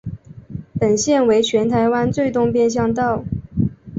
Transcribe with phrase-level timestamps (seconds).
[0.79, 3.23] 本线为全台湾最东边乡道。